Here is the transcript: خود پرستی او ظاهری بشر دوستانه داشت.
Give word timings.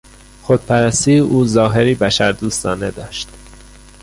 خود 0.41 0.65
پرستی 0.65 1.17
او 1.17 1.45
ظاهری 1.47 1.95
بشر 1.95 2.31
دوستانه 2.31 2.91
داشت. 2.91 3.27